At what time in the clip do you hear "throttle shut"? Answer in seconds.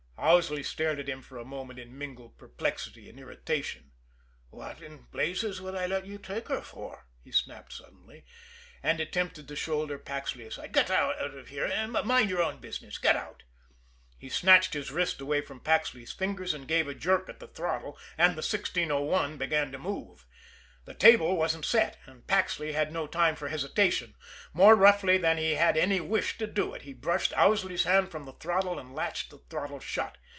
29.47-30.17